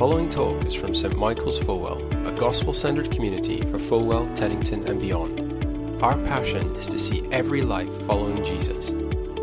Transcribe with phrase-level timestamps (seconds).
[0.00, 4.98] following talk is from St Michael's Fulwell, a gospel centered community for Fulwell, Teddington, and
[4.98, 6.02] beyond.
[6.02, 8.92] Our passion is to see every life following Jesus.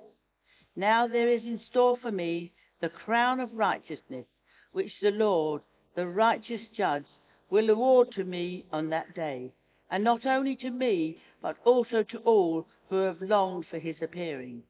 [0.75, 4.25] Now there is in store for me the crown of righteousness,
[4.71, 5.61] which the Lord,
[5.95, 7.07] the righteous judge,
[7.49, 9.53] will award to me on that day,
[9.89, 14.63] and not only to me, but also to all who have longed for his appearing.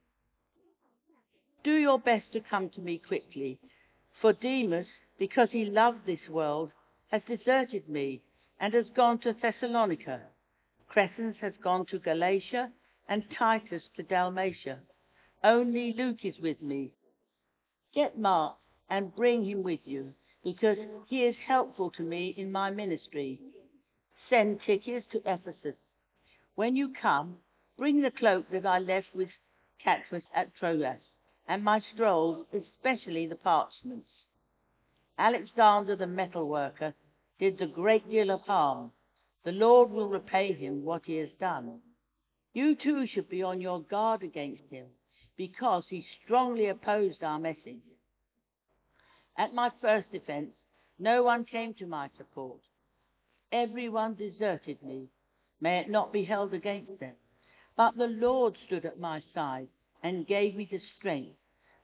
[1.63, 3.59] Do your best to come to me quickly,
[4.11, 4.87] for Demas,
[5.19, 6.71] because he loved this world,
[7.11, 8.23] has deserted me
[8.59, 10.21] and has gone to Thessalonica.
[10.89, 12.71] Crescens has gone to Galatia,
[13.07, 14.79] and Titus to Dalmatia.
[15.43, 16.91] Only Luke is with me.
[17.93, 18.57] Get Mark
[18.89, 23.39] and bring him with you, because he is helpful to me in my ministry.
[24.29, 25.77] Send Tychicus to Ephesus.
[26.53, 27.39] When you come,
[27.75, 29.31] bring the cloak that I left with
[29.83, 30.99] Carpus at Troas,
[31.47, 34.27] and my scrolls, especially the parchments.
[35.17, 36.93] Alexander the metal worker
[37.39, 38.91] did a great deal of harm.
[39.43, 41.81] The Lord will repay him what he has done.
[42.53, 44.85] You too should be on your guard against him,
[45.37, 47.81] because he strongly opposed our message.
[49.37, 50.53] At my first defense,
[50.99, 52.59] no one came to my support.
[53.51, 55.09] Everyone deserted me.
[55.59, 57.15] May it not be held against them.
[57.75, 59.69] But the Lord stood at my side
[60.03, 61.37] and gave me the strength,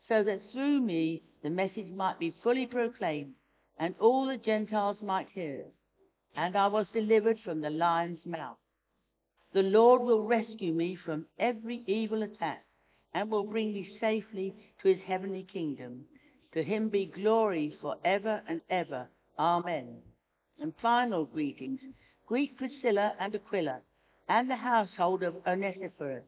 [0.08, 3.36] so that through me the message might be fully proclaimed
[3.80, 5.66] and all the Gentiles might hear.
[6.36, 8.58] And I was delivered from the lion's mouth.
[9.52, 12.67] The Lord will rescue me from every evil attack
[13.14, 16.06] and will bring you safely to his heavenly kingdom.
[16.54, 19.08] To him be glory for ever and ever.
[19.38, 19.98] Amen.
[20.60, 21.80] And final greetings.
[22.26, 23.82] Greet Priscilla and Aquila
[24.28, 26.26] and the household of Onesiphorus.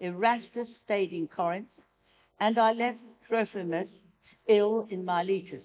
[0.00, 1.68] Erastus stayed in Corinth,
[2.40, 2.98] and I left
[3.28, 3.88] Trophimus
[4.48, 5.62] ill in Miletus.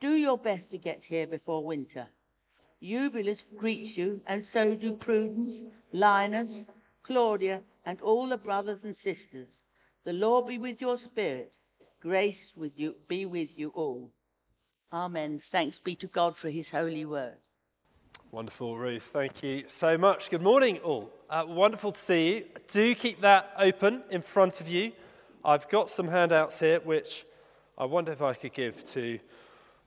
[0.00, 2.06] Do your best to get here before winter.
[2.80, 6.50] Eubulus greets you, and so do Pudens, Linus,
[7.02, 9.48] Claudia, and all the brothers and sisters.
[10.06, 11.52] The Lord be with your spirit.
[12.00, 14.08] Grace with you be with you all.
[14.92, 15.42] Amen.
[15.50, 17.34] Thanks be to God for his holy word.
[18.30, 19.02] Wonderful, Ruth.
[19.02, 20.30] Thank you so much.
[20.30, 21.10] Good morning, all.
[21.28, 22.44] Uh, wonderful to see you.
[22.68, 24.92] Do keep that open in front of you.
[25.44, 27.26] I've got some handouts here, which
[27.76, 29.18] I wonder if I could give to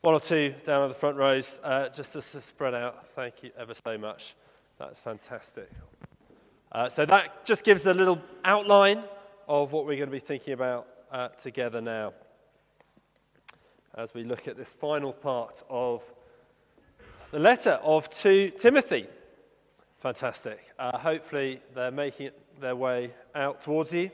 [0.02, 3.08] one or two down on the front rows, uh, just to, to spread out.
[3.08, 4.36] Thank you ever so much.
[4.80, 5.72] That's fantastic.
[6.74, 9.06] Uh, so that just gives a little outline
[9.50, 12.14] of what we're going to be thinking about uh, together now
[13.96, 16.04] as we look at this final part of
[17.32, 19.08] the letter of to Timothy.
[19.98, 20.60] Fantastic.
[20.78, 22.30] Uh, hopefully they're making
[22.62, 24.12] their way out towards you.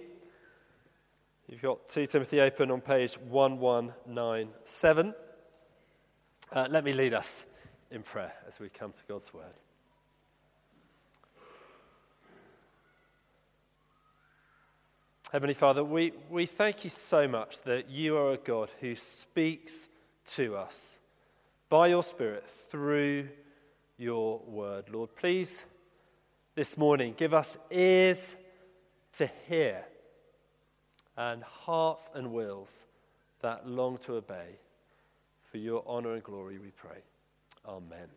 [1.49, 5.13] You've got 2 Timothy open on page 1197.
[6.51, 7.45] Uh, let me lead us
[7.91, 9.43] in prayer as we come to God's word.
[15.35, 19.89] Heavenly Father, we, we thank you so much that you are a God who speaks
[20.27, 20.97] to us
[21.67, 23.27] by your Spirit through
[23.97, 24.85] your word.
[24.89, 25.65] Lord, please
[26.55, 28.33] this morning give us ears
[29.17, 29.83] to hear
[31.17, 32.85] and hearts and wills
[33.41, 34.57] that long to obey.
[35.51, 37.01] For your honor and glory, we pray.
[37.67, 38.07] Amen.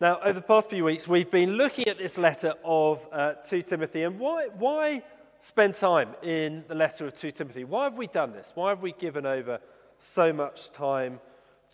[0.00, 3.60] Now, over the past few weeks, we've been looking at this letter of uh, 2
[3.60, 4.04] Timothy.
[4.04, 5.02] And why, why
[5.40, 7.64] spend time in the letter of 2 Timothy?
[7.64, 8.50] Why have we done this?
[8.54, 9.60] Why have we given over
[9.98, 11.20] so much time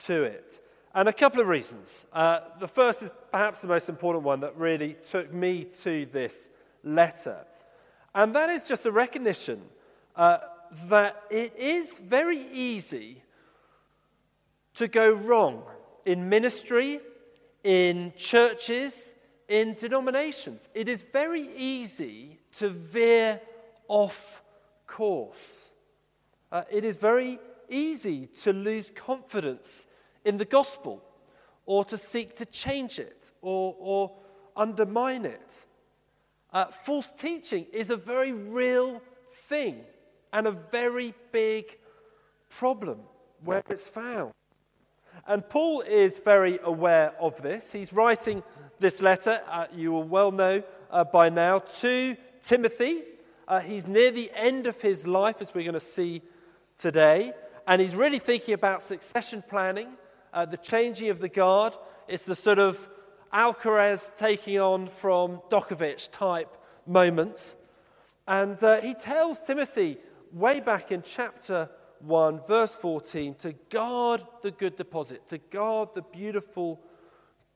[0.06, 0.61] to it?
[0.93, 2.05] And a couple of reasons.
[2.12, 6.50] Uh, the first is perhaps the most important one that really took me to this
[6.82, 7.46] letter.
[8.12, 9.62] And that is just a recognition
[10.17, 10.38] uh,
[10.88, 13.23] that it is very easy
[14.75, 15.62] to go wrong
[16.05, 16.99] in ministry,
[17.67, 19.17] in churches,
[19.49, 20.69] in denominations.
[20.73, 23.41] It is very easy to veer
[23.89, 24.45] off
[24.87, 25.73] course.
[26.53, 29.89] Uh, it is very easy to lose confidence
[30.25, 31.03] in the gospel
[31.65, 34.12] or to seek to change it or, or
[34.57, 35.67] undermine it.
[36.53, 39.81] Uh, false teaching is a very real thing
[40.33, 41.77] and a very big
[42.49, 43.01] problem
[43.43, 44.36] where it's found.
[45.28, 47.73] And Paul is very aware of this.
[47.73, 48.44] He's writing
[48.78, 53.02] this letter, uh, you will well know uh, by now, to Timothy.
[53.49, 56.23] Uh, he's near the end of his life, as we're going to see
[56.78, 57.32] today.
[57.67, 59.88] And he's really thinking about succession planning,
[60.32, 61.75] uh, the changing of the guard.
[62.06, 62.78] It's the sort of
[63.32, 66.56] Alcaraz taking on from Djokovic type
[66.87, 67.56] moments.
[68.28, 69.99] And uh, he tells Timothy
[70.32, 71.69] way back in chapter
[72.01, 76.81] 1, verse 14, to guard the good deposit, to guard the beautiful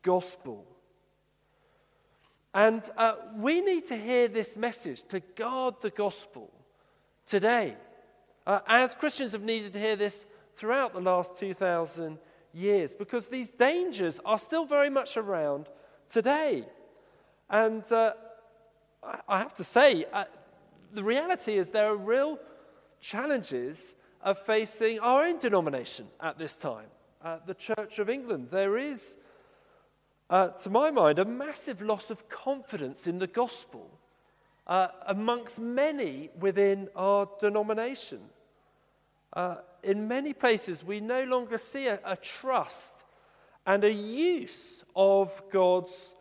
[0.03, 0.67] gospel.
[2.53, 6.51] And uh, we need to hear this message to guard the gospel
[7.27, 7.77] today.
[8.47, 10.25] Uh, as Christians have needed to hear this
[10.57, 12.19] throughout the last 2,000
[12.53, 15.69] years, because these dangers are still very much around
[16.09, 16.65] today.
[17.49, 18.13] And uh,
[19.29, 20.25] I have to say, uh,
[20.93, 22.39] the reality is there are real
[23.01, 26.87] challenges of facing our own denomination at this time,
[27.25, 28.49] uh, the Church of England.
[28.51, 29.17] There is,
[30.29, 33.91] uh, to my mind, a massive loss of confidence in the gospel
[34.67, 38.21] uh, amongst many within our denomination.
[39.33, 43.05] Uh, in many places, we no longer see a, a trust
[43.67, 46.15] and a use of God's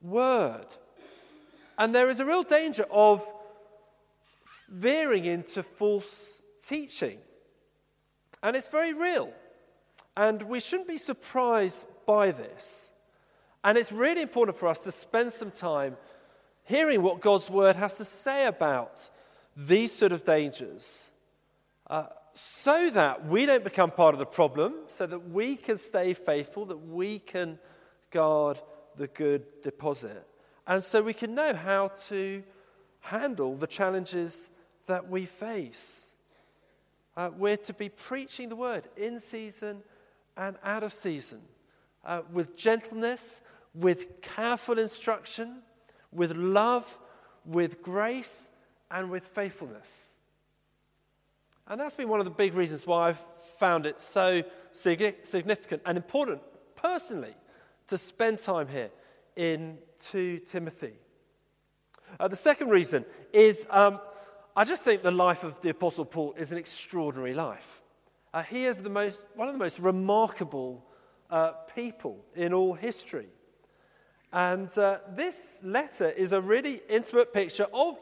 [0.00, 0.66] word.
[1.78, 3.24] And there is a real danger of
[4.68, 6.35] veering into false
[6.66, 7.18] teaching.
[8.42, 9.32] And it's very real.
[10.16, 12.92] And we shouldn't be surprised by this.
[13.64, 15.96] And it's really important for us to spend some time
[16.64, 19.10] hearing what God's word has to say about
[19.56, 21.10] these sort of dangers
[21.88, 26.12] uh, so that we don't become part of the problem, so that we can stay
[26.12, 27.58] faithful, that we can
[28.10, 28.60] guard
[28.96, 30.26] the good deposit,
[30.66, 32.42] and so we can know how to
[33.00, 34.50] handle the challenges
[34.86, 36.05] that we face.
[37.16, 39.82] Uh, we're to be preaching the word in season
[40.36, 41.40] and out of season
[42.04, 43.40] uh, with gentleness,
[43.74, 45.62] with careful instruction,
[46.12, 46.98] with love,
[47.44, 48.50] with grace,
[48.90, 50.12] and with faithfulness.
[51.68, 53.24] And that's been one of the big reasons why I've
[53.58, 56.42] found it so significant and important
[56.76, 57.34] personally
[57.88, 58.90] to spend time here
[59.36, 60.92] in 2 Timothy.
[62.20, 63.98] Uh, the second reason is um,
[64.58, 67.82] I just think the life of the Apostle Paul is an extraordinary life.
[68.32, 70.82] Uh, he is the most, one of the most remarkable
[71.28, 73.26] uh, people in all history.
[74.32, 77.98] And uh, this letter is a really intimate picture of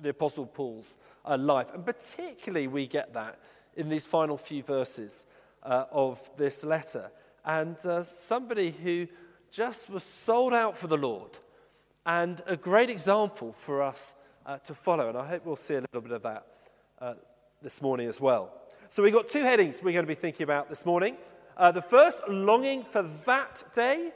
[0.00, 1.68] the Apostle Paul's uh, life.
[1.74, 3.38] And particularly, we get that
[3.76, 5.26] in these final few verses
[5.62, 7.10] uh, of this letter.
[7.44, 9.06] And uh, somebody who
[9.50, 11.36] just was sold out for the Lord
[12.06, 14.14] and a great example for us
[14.46, 15.08] uh, to follow.
[15.08, 16.46] And I hope we'll see a little bit of that
[17.00, 17.14] uh,
[17.62, 18.52] this morning as well.
[18.88, 21.16] So we've got two headings we're going to be thinking about this morning.
[21.56, 24.12] Uh, the first, longing for that day.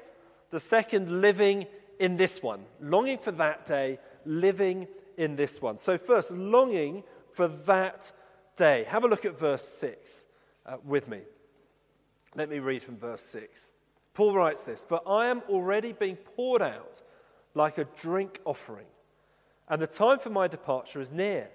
[0.51, 1.67] The second, living
[1.99, 2.65] in this one.
[2.81, 5.77] Longing for that day, living in this one.
[5.77, 8.11] So, first, longing for that
[8.57, 8.85] day.
[8.89, 10.27] Have a look at verse 6
[10.67, 11.21] uh, with me.
[12.35, 13.73] Let me read from verse 6.
[14.15, 17.03] Paul writes this For I am already being poured out
[17.55, 18.87] like a drink offering
[19.69, 21.49] and the time for my departure is near.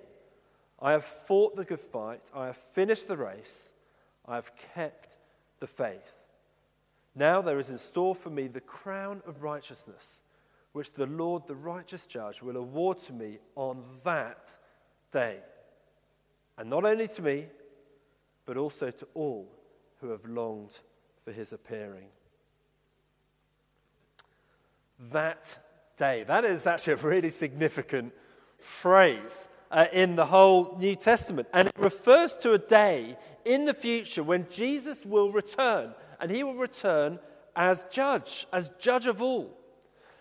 [0.81, 3.73] I have fought the good fight, I have finished the race,
[4.25, 5.17] I have kept
[5.59, 6.13] the faith.
[7.15, 10.21] Now there is in store for me the crown of righteousness,
[10.71, 14.55] which the Lord, the righteous judge, will award to me on that
[15.11, 15.39] day.
[16.57, 17.47] And not only to me,
[18.45, 19.47] but also to all
[19.99, 20.79] who have longed
[21.23, 22.07] for his appearing.
[25.11, 25.57] That
[25.99, 26.23] day.
[26.23, 28.13] That is actually a really significant
[28.57, 31.47] phrase uh, in the whole New Testament.
[31.53, 35.93] And it refers to a day in the future when Jesus will return.
[36.19, 37.19] And he will return
[37.55, 39.55] as judge, as judge of all.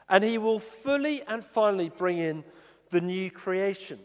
[0.08, 2.44] And he will fully and finally bring in
[2.90, 4.00] the new creation.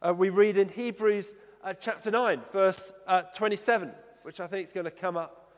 [0.00, 4.72] Uh, we read in Hebrews uh, chapter 9, verse uh, 27, which I think is
[4.72, 5.52] going to come up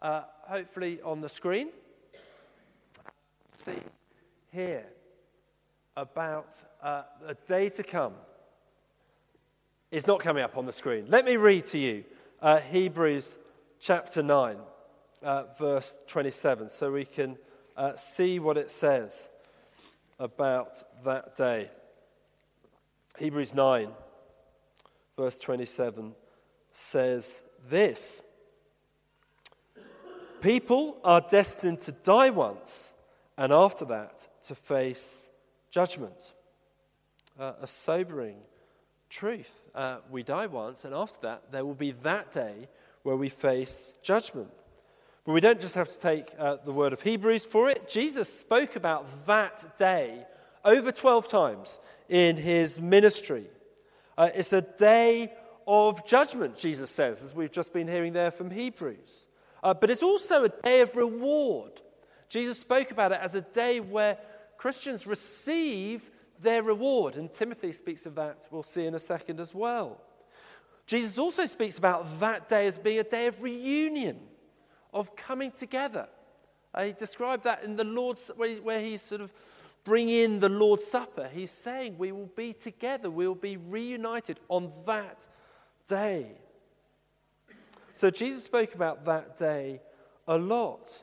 [0.00, 1.68] uh, hopefully on the screen.
[3.64, 3.72] See
[4.52, 4.84] here
[5.96, 8.12] about uh, a day to come
[9.90, 11.06] is not coming up on the screen.
[11.08, 12.04] Let me read to you
[12.42, 13.38] uh, Hebrews
[13.80, 14.58] chapter 9,
[15.22, 17.38] uh, verse 27, so we can
[17.78, 19.30] uh, see what it says
[20.18, 21.70] about that day.
[23.18, 23.88] Hebrews 9,
[25.16, 26.14] verse 27
[26.72, 28.22] says this
[30.42, 32.92] People are destined to die once,
[33.38, 35.30] and after that, to face
[35.70, 36.34] judgment.
[37.38, 38.36] Uh, a sobering
[39.08, 39.70] truth.
[39.74, 42.68] Uh, we die once, and after that, there will be that day
[43.02, 44.50] where we face judgment.
[45.24, 47.88] But we don't just have to take uh, the word of Hebrews for it.
[47.88, 50.26] Jesus spoke about that day
[50.64, 53.46] over 12 times in his ministry.
[54.18, 55.32] Uh, it's a day
[55.66, 59.28] of judgment, Jesus says, as we've just been hearing there from Hebrews.
[59.62, 61.80] Uh, but it's also a day of reward.
[62.28, 64.18] Jesus spoke about it as a day where
[64.62, 69.52] Christians receive their reward, and Timothy speaks of that, we'll see in a second as
[69.52, 70.00] well.
[70.86, 74.20] Jesus also speaks about that day as being a day of reunion,
[74.94, 76.06] of coming together.
[76.80, 79.32] He described that in the Lord's, where he's sort of
[79.82, 81.28] bring in the Lord's Supper.
[81.34, 85.26] He's saying we will be together, we will be reunited on that
[85.88, 86.36] day.
[87.94, 89.80] So Jesus spoke about that day
[90.28, 91.02] a lot.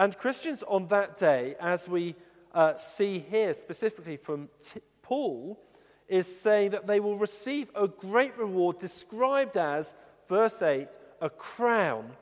[0.00, 2.14] And Christians on that day, as we
[2.54, 5.62] uh, see here specifically from T- Paul,
[6.08, 9.94] is saying that they will receive a great reward described as,
[10.26, 10.88] verse 8,
[11.20, 12.12] a crown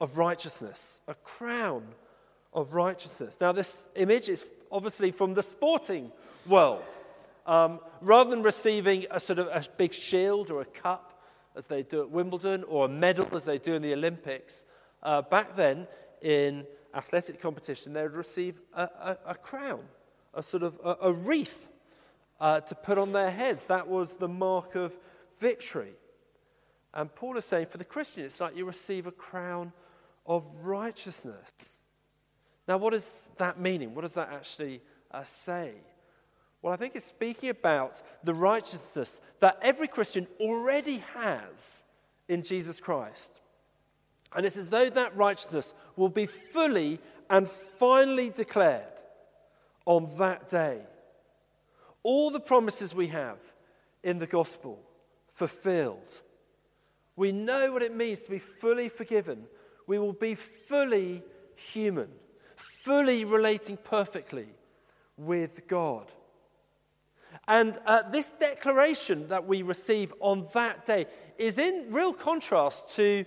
[0.00, 1.00] of righteousness.
[1.06, 1.84] A crown
[2.52, 3.38] of righteousness.
[3.40, 6.10] Now, this image is obviously from the sporting
[6.44, 6.88] world.
[7.46, 11.22] Um, rather than receiving a sort of a big shield or a cup,
[11.54, 14.64] as they do at Wimbledon or a medal as they do in the Olympics.
[15.04, 15.86] Uh, back then,
[16.20, 19.80] in athletic competition, they would receive a, a, a crown,
[20.34, 21.68] a sort of a, a wreath
[22.40, 23.66] uh, to put on their heads.
[23.66, 24.92] That was the mark of
[25.38, 25.92] victory.
[26.94, 29.72] And Paul is saying for the Christian, it's like you receive a crown
[30.26, 31.80] of righteousness.
[32.66, 33.94] Now, what does that mean?
[33.94, 35.72] What does that actually uh, say?
[36.60, 41.84] Well, I think it's speaking about the righteousness that every Christian already has
[42.28, 43.40] in Jesus Christ.
[44.34, 48.84] And it's as though that righteousness will be fully and finally declared
[49.86, 50.80] on that day.
[52.02, 53.38] All the promises we have
[54.02, 54.80] in the gospel
[55.28, 56.20] fulfilled.
[57.16, 59.44] We know what it means to be fully forgiven.
[59.86, 61.22] We will be fully
[61.56, 62.08] human,
[62.56, 64.48] fully relating perfectly
[65.16, 66.06] with God.
[67.46, 71.06] And uh, this declaration that we receive on that day
[71.38, 73.24] is in real contrast to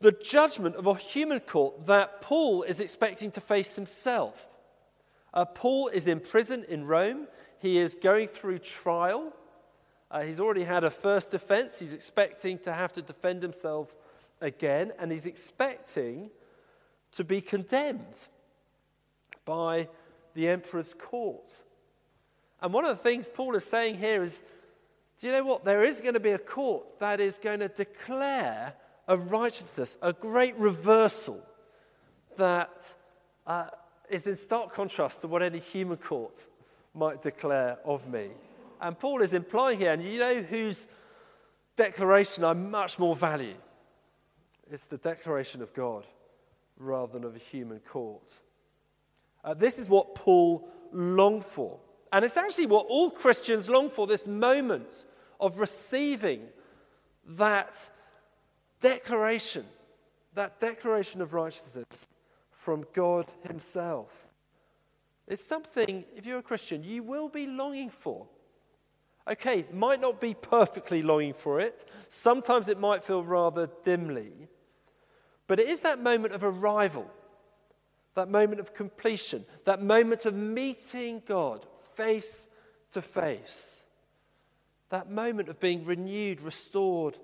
[0.00, 4.46] the judgment of a human court that Paul is expecting to face himself.
[5.32, 7.28] Uh, Paul is in prison in Rome.
[7.58, 9.32] He is going through trial.
[10.10, 11.78] Uh, he's already had a first defense.
[11.78, 13.96] He's expecting to have to defend himself
[14.40, 16.30] again, and he's expecting
[17.12, 18.28] to be condemned
[19.44, 19.88] by
[20.34, 21.62] the emperor's court.
[22.60, 24.42] And one of the things Paul is saying here is
[25.18, 25.64] do you know what?
[25.64, 28.74] There is going to be a court that is going to declare
[29.08, 31.40] a righteousness, a great reversal
[32.36, 32.94] that
[33.46, 33.68] uh,
[34.10, 36.46] is in stark contrast to what any human court
[36.94, 38.28] might declare of me.
[38.80, 40.86] And Paul is implying here, and you know whose
[41.76, 43.54] declaration I much more value?
[44.70, 46.04] It's the declaration of God
[46.78, 48.40] rather than of a human court.
[49.44, 51.78] Uh, this is what Paul longed for.
[52.12, 54.88] And it's actually what all Christians long for this moment
[55.40, 56.42] of receiving
[57.28, 57.88] that
[58.80, 59.64] declaration,
[60.34, 62.06] that declaration of righteousness
[62.50, 64.26] from God Himself.
[65.26, 68.26] It's something, if you're a Christian, you will be longing for.
[69.28, 71.84] Okay, might not be perfectly longing for it.
[72.08, 74.32] Sometimes it might feel rather dimly.
[75.48, 77.10] But it is that moment of arrival,
[78.14, 82.48] that moment of completion, that moment of meeting God face
[82.92, 83.82] to face.
[84.90, 87.18] That moment of being renewed, restored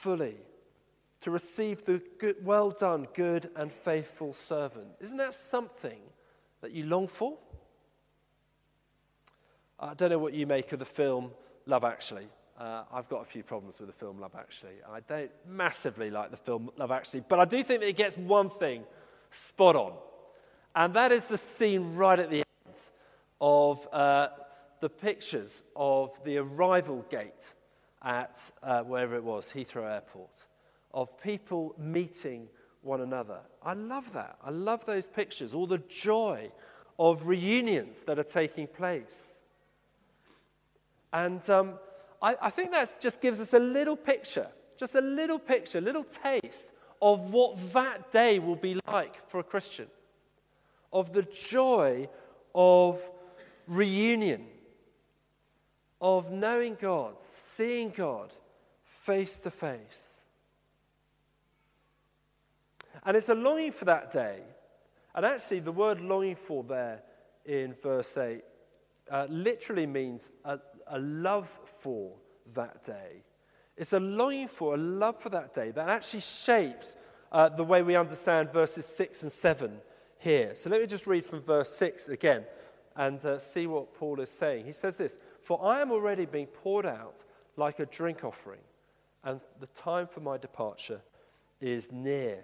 [0.00, 0.36] fully,
[1.20, 4.88] to receive the good, well done, good and faithful servant.
[5.00, 6.00] Isn't that something
[6.62, 7.36] that you long for?
[9.78, 11.30] I don't know what you make of the film
[11.66, 12.26] Love Actually.
[12.58, 14.76] Uh, I've got a few problems with the film Love Actually.
[14.90, 18.16] I don't massively like the film Love Actually, but I do think that it gets
[18.16, 18.84] one thing
[19.30, 19.92] spot on,
[20.74, 22.76] and that is the scene right at the end
[23.40, 24.28] of uh,
[24.80, 27.54] the pictures of the arrival gate
[28.02, 30.46] at uh, wherever it was, Heathrow Airport,
[30.92, 32.48] of people meeting
[32.82, 33.38] one another.
[33.62, 34.36] I love that.
[34.42, 36.50] I love those pictures, all the joy
[36.98, 39.40] of reunions that are taking place.
[41.12, 41.74] And um,
[42.22, 45.82] I, I think that just gives us a little picture, just a little picture, a
[45.82, 49.86] little taste of what that day will be like for a Christian,
[50.92, 52.08] of the joy
[52.54, 53.00] of
[53.66, 54.46] reunion
[56.00, 58.32] of knowing God, seeing God,
[58.82, 60.24] face to face.
[63.04, 64.40] And it's a longing for that day.
[65.14, 67.02] And actually, the word longing for there
[67.44, 68.42] in verse 8
[69.10, 71.48] uh, literally means a, a love
[71.80, 72.12] for
[72.54, 73.22] that day.
[73.76, 76.96] It's a longing for, a love for that day that actually shapes
[77.32, 79.78] uh, the way we understand verses 6 and 7
[80.18, 80.52] here.
[80.54, 82.44] So let me just read from verse 6 again
[82.96, 84.66] and uh, see what Paul is saying.
[84.66, 87.24] He says this For I am already being poured out
[87.56, 88.60] like a drink offering,
[89.24, 91.00] and the time for my departure
[91.60, 92.40] is near.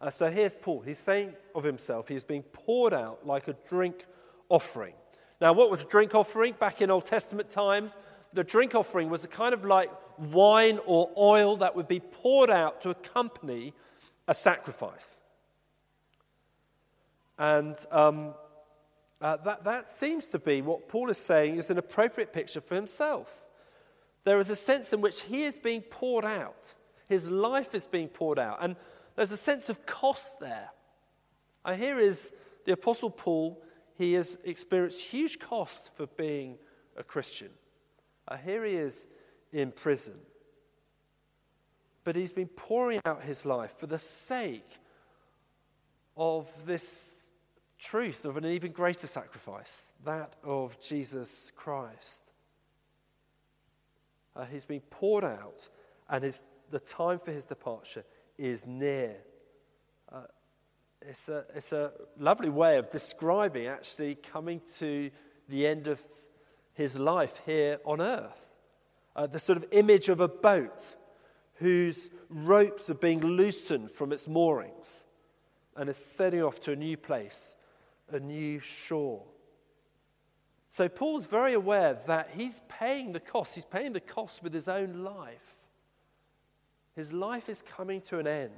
[0.00, 0.80] Uh, so here's Paul.
[0.80, 4.06] He's saying of himself, he's being poured out like a drink
[4.48, 4.94] offering.
[5.40, 7.96] Now, what was a drink offering back in Old Testament times?
[8.32, 12.50] The drink offering was a kind of like wine or oil that would be poured
[12.50, 13.72] out to accompany
[14.26, 15.20] a sacrifice.
[17.38, 18.34] And um,
[19.20, 22.74] uh, that, that seems to be what Paul is saying is an appropriate picture for
[22.74, 23.44] himself.
[24.24, 26.74] There is a sense in which he is being poured out,
[27.08, 28.58] his life is being poured out.
[28.60, 28.76] And
[29.16, 30.70] there's a sense of cost there.
[31.64, 32.32] And here is
[32.64, 33.62] the Apostle Paul.
[33.96, 36.56] He has experienced huge cost for being
[36.96, 37.48] a Christian.
[38.28, 39.08] Uh, here he is
[39.52, 40.14] in prison.
[42.04, 44.78] But he's been pouring out his life for the sake
[46.16, 47.17] of this
[47.78, 52.32] truth of an even greater sacrifice, that of Jesus Christ.
[54.34, 55.68] Uh, he's been poured out,
[56.08, 58.04] and his, the time for his departure
[58.36, 59.16] is near.
[60.10, 60.22] Uh,
[61.02, 65.10] it's, a, it's a lovely way of describing actually coming to
[65.48, 66.02] the end of
[66.74, 68.52] his life here on earth.
[69.16, 70.94] Uh, the sort of image of a boat
[71.54, 75.04] whose ropes are being loosened from its moorings
[75.76, 77.56] and is setting off to a new place,
[78.10, 79.22] a new shore.
[80.68, 83.54] So Paul's very aware that he's paying the cost.
[83.54, 85.56] He's paying the cost with his own life.
[86.94, 88.52] His life is coming to an end.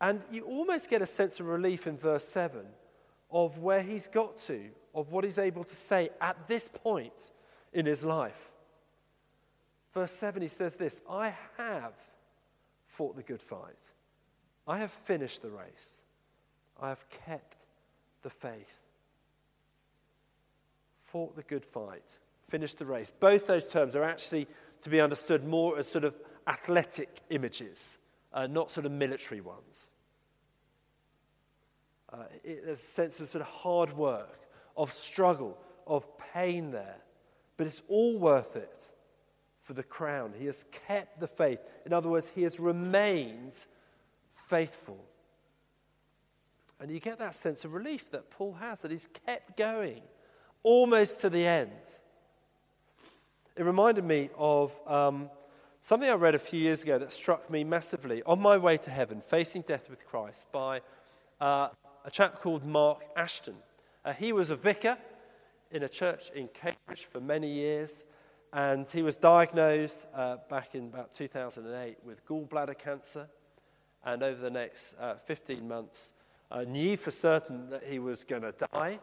[0.00, 2.64] And you almost get a sense of relief in verse 7
[3.30, 7.30] of where he's got to, of what he's able to say at this point
[7.72, 8.50] in his life.
[9.92, 11.94] Verse 7, he says this I have
[12.86, 13.92] fought the good fight,
[14.66, 16.04] I have finished the race,
[16.80, 17.59] I have kept
[18.22, 18.80] the faith.
[21.04, 23.10] Fought the good fight, finished the race.
[23.18, 24.46] Both those terms are actually
[24.82, 26.14] to be understood more as sort of
[26.46, 27.98] athletic images,
[28.32, 29.90] uh, not sort of military ones.
[32.12, 36.96] Uh, it, there's a sense of sort of hard work, of struggle, of pain there.
[37.56, 38.90] But it's all worth it
[39.60, 40.32] for the crown.
[40.36, 41.60] He has kept the faith.
[41.84, 43.54] In other words, he has remained
[44.48, 44.98] faithful.
[46.80, 50.02] And you get that sense of relief that Paul has, that he's kept going
[50.62, 51.70] almost to the end.
[53.56, 55.28] It reminded me of um,
[55.82, 58.90] Something I read a few years ago that struck me massively on my way to
[58.90, 60.82] heaven, Facing Death with Christ, by
[61.40, 61.68] uh,
[62.04, 63.54] a chap called Mark Ashton.
[64.04, 64.98] Uh, he was a vicar
[65.70, 68.04] in a church in Cambridge for many years,
[68.52, 73.26] and he was diagnosed uh, back in about 2008 with gallbladder cancer.
[74.04, 76.12] And over the next uh, 15 months,
[76.50, 78.98] uh, knew for certain that he was going to die.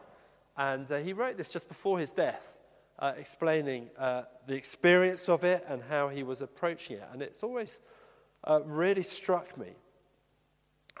[0.56, 2.42] And uh, he wrote this just before his death
[2.98, 7.08] uh, explaining uh, the experience of it and how he was approaching it.
[7.12, 7.78] And it's always
[8.64, 9.74] really struck me.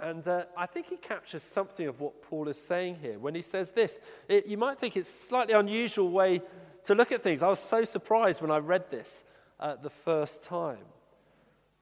[0.00, 3.42] And uh, I think he captures something of what Paul is saying here when he
[3.42, 3.98] says this.
[4.28, 6.40] It, you might think it's a slightly unusual way
[6.84, 7.42] to look at things.
[7.42, 9.24] I was so surprised when I read this
[9.58, 10.84] uh, the first time.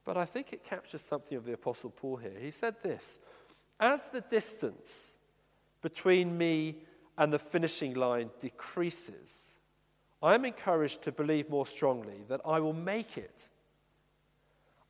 [0.04, 2.32] But I think it captures something of the Apostle Paul here.
[2.40, 3.18] He said this
[3.78, 5.16] As the distance
[5.82, 6.76] between me
[7.18, 9.56] and the finishing line decreases,
[10.22, 13.48] I am encouraged to believe more strongly that I will make it.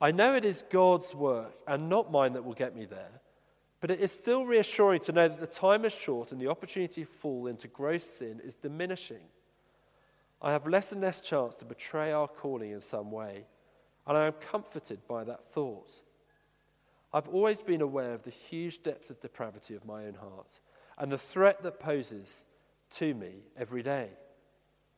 [0.01, 3.21] I know it is God's work and not mine that will get me there,
[3.81, 7.03] but it is still reassuring to know that the time is short and the opportunity
[7.03, 9.23] to fall into gross sin is diminishing.
[10.41, 13.47] I have less and less chance to betray our calling in some way,
[14.07, 15.93] and I am comforted by that thought.
[17.13, 20.61] I've always been aware of the huge depth of depravity of my own heart
[20.99, 22.45] and the threat that poses
[22.91, 24.09] to me every day.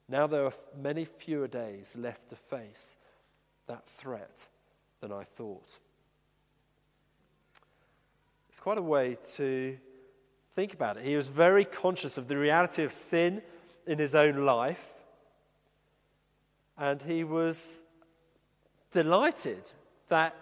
[0.09, 2.97] Now there are many fewer days left to face
[3.67, 4.49] that threat
[5.01, 5.79] than I thought.
[8.49, 9.79] It's quite a way to
[10.55, 11.05] think about it.
[11.05, 13.43] He was very conscious of the reality of sin
[13.87, 14.93] in his own life,
[16.77, 17.83] and he was
[18.91, 19.71] delighted
[20.09, 20.35] that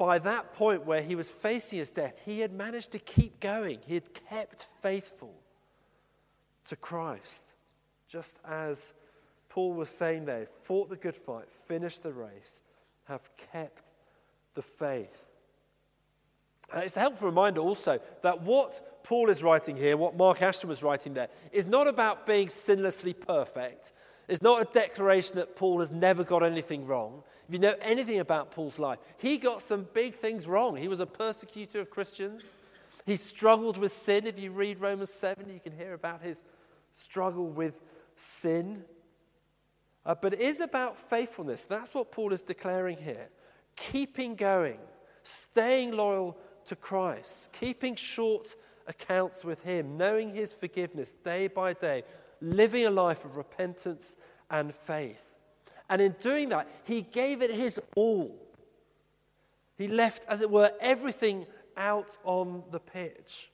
[0.00, 3.80] by that point where he was facing his death, he had managed to keep going.
[3.86, 5.34] He had kept faithful
[6.64, 7.52] to Christ
[8.08, 8.94] just as
[9.50, 12.62] Paul was saying there, fought the good fight, finished the race,
[13.04, 13.92] have kept
[14.54, 15.26] the faith.
[16.74, 20.70] Uh, it's a helpful reminder also that what Paul is writing here, what Mark Ashton
[20.70, 23.92] was writing there, is not about being sinlessly perfect.
[24.28, 27.22] It's not a declaration that Paul has never got anything wrong.
[27.50, 30.76] If you know anything about Paul's life, he got some big things wrong.
[30.76, 32.54] He was a persecutor of Christians.
[33.06, 34.28] He struggled with sin.
[34.28, 36.44] If you read Romans 7, you can hear about his
[36.94, 37.74] struggle with
[38.14, 38.84] sin.
[40.06, 41.64] Uh, but it is about faithfulness.
[41.64, 43.28] That's what Paul is declaring here.
[43.74, 44.78] Keeping going,
[45.24, 48.54] staying loyal to Christ, keeping short
[48.86, 52.04] accounts with Him, knowing His forgiveness day by day,
[52.40, 54.18] living a life of repentance
[54.50, 55.29] and faith.
[55.90, 58.34] And in doing that, He gave it His all.
[59.76, 63.50] He left, as it were, everything out on the pitch.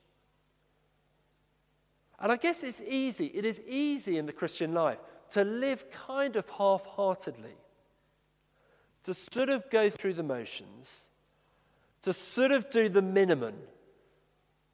[2.20, 4.98] And I guess it's easy, it is easy in the Christian life
[5.30, 7.56] to live kind of half heartedly,
[9.02, 11.08] to sort of go through the motions,
[12.02, 13.54] to sort of do the minimum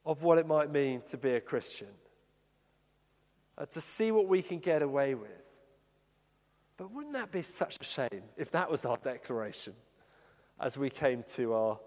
[0.05, 1.89] of what it might mean to be a Christian,
[3.57, 5.42] uh, to see what we can get away with.
[6.83, 9.73] But wouldn't that be such a shame if that was our declaration
[10.59, 11.79] as we came to our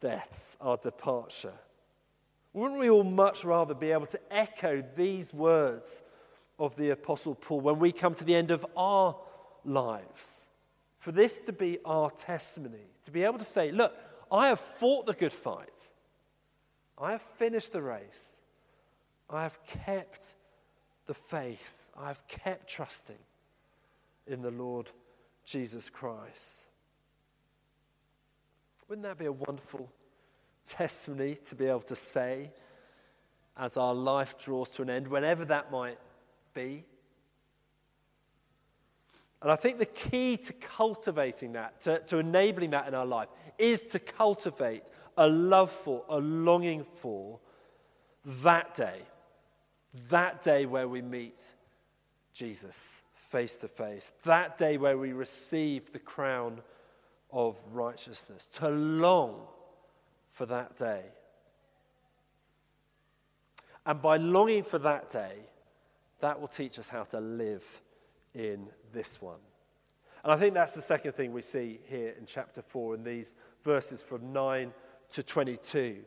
[0.00, 1.52] deaths, our departure?
[2.52, 6.02] Wouldn't we all much rather be able to echo these words
[6.58, 9.14] of the Apostle Paul when we come to the end of our
[9.64, 10.48] lives.
[10.98, 13.94] For this to be our testimony, to be able to say, Look,
[14.32, 15.90] I have fought the good fight,
[17.00, 18.42] I have finished the race,
[19.30, 20.34] I have kept
[21.06, 23.18] the faith, I have kept trusting
[24.28, 24.90] in the Lord
[25.44, 26.66] Jesus Christ.
[28.88, 29.90] Wouldn't that be a wonderful
[30.66, 32.50] testimony to be able to say
[33.58, 35.98] as our life draws to an end, whenever that might
[36.54, 36.84] be.
[39.42, 43.28] And I think the key to cultivating that, to, to enabling that in our life,
[43.58, 44.84] is to cultivate
[45.16, 47.40] a love for, a longing for
[48.42, 49.00] that day.
[50.08, 51.54] That day where we meet
[52.32, 54.12] Jesus face to face.
[54.24, 56.60] That day where we receive the crown
[57.30, 58.46] of righteousness.
[58.54, 59.40] To long
[60.32, 61.02] for that day.
[63.84, 65.34] And by longing for that day,
[66.20, 67.64] that will teach us how to live
[68.34, 69.40] in this one.
[70.24, 73.34] And I think that's the second thing we see here in chapter 4 in these
[73.64, 74.72] verses from 9
[75.12, 75.98] to 22.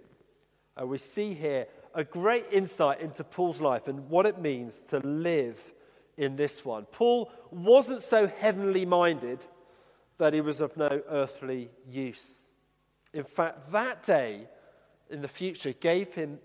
[0.79, 4.99] Uh, we see here a great insight into Paul's life and what it means to
[4.99, 5.73] live
[6.17, 6.85] in this one.
[6.85, 9.45] Paul wasn't so heavenly minded
[10.17, 12.47] that he was of no earthly use.
[13.13, 14.47] In fact, that day
[15.09, 16.39] in the future gave him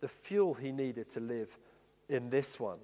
[0.00, 1.56] the fuel he needed to live
[2.08, 2.78] in this one.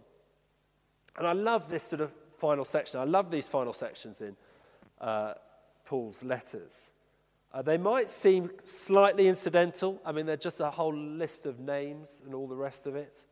[1.17, 3.01] And I love this sort of final section.
[3.01, 4.37] I love these final sections in
[5.01, 5.35] uh,
[5.85, 6.93] Paul's letters.
[7.53, 10.01] Uh, they might seem slightly incidental.
[10.05, 13.25] I mean, they're just a whole list of names and all the rest of it.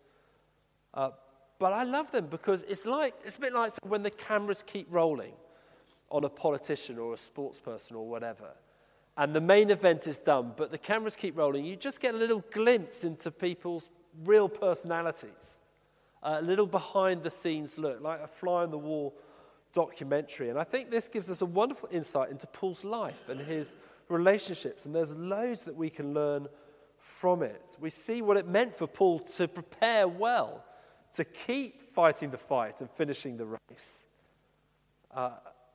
[0.95, 1.11] Uh,
[1.59, 4.87] but I love them because it's like it's a bit like when the cameras keep
[4.90, 5.33] rolling
[6.11, 8.51] on a politician or a sports person or whatever,
[9.16, 11.64] and the main event is done, but the cameras keep rolling.
[11.64, 13.90] You just get a little glimpse into people's
[14.25, 15.59] real personalities
[16.27, 19.14] a little behind the scenes look, like a fly on the wall
[19.73, 20.51] documentary.
[20.51, 23.77] And I think this gives us a wonderful insight into Paul's life and his
[24.09, 24.87] relationships.
[24.87, 26.49] And there's loads that we can learn
[26.99, 27.77] from it.
[27.81, 30.64] We see what it meant for Paul to prepare well,
[31.17, 34.07] to keep fighting the fight and finishing the race.
[35.15, 35.31] Uh,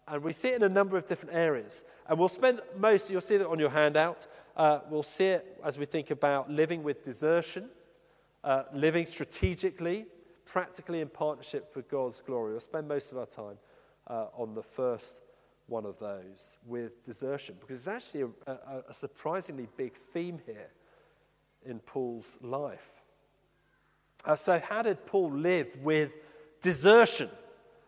[0.08, 1.84] and we see it in a number of different areas.
[2.08, 4.28] And we'll spend most, you'll see that on your handout.
[4.56, 7.70] Uh, we'll see it as we think about living with desertion,
[8.44, 10.06] uh, living strategically,
[10.46, 12.52] practically in partnership for God's glory.
[12.52, 13.58] We'll spend most of our time
[14.08, 15.22] uh, on the first
[15.68, 20.70] one of those with desertion, because it's actually a, a, a surprisingly big theme here
[21.66, 23.01] in Paul's life.
[24.24, 26.12] Uh, so, how did Paul live with
[26.62, 27.30] desertion?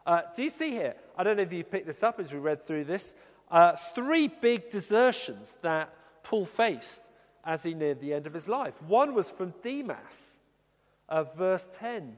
[0.06, 0.96] Uh, do you see here?
[1.17, 3.15] I don't know if you picked this up as we read through this.
[3.52, 5.93] Uh, three big desertions that
[6.24, 7.10] Paul faced
[7.46, 8.82] as he neared the end of his life.
[8.84, 10.38] One was from Demas,
[11.10, 12.17] uh, verse 10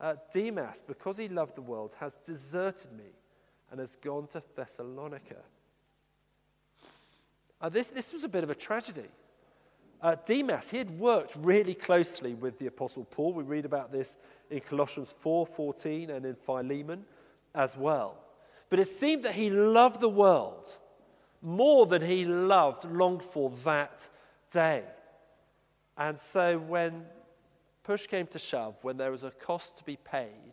[0.00, 3.10] uh, Demas, because he loved the world, has deserted me
[3.70, 5.42] and has gone to Thessalonica.
[7.60, 9.08] Uh, this, this was a bit of a tragedy.
[10.04, 13.32] Uh, Demas, he had worked really closely with the Apostle Paul.
[13.32, 14.18] We read about this
[14.50, 17.06] in Colossians 4:14 and in Philemon
[17.54, 18.22] as well.
[18.68, 20.68] But it seemed that he loved the world
[21.40, 24.10] more than he loved, longed for that
[24.50, 24.84] day.
[25.96, 27.06] And so when
[27.82, 30.52] push came to shove, when there was a cost to be paid,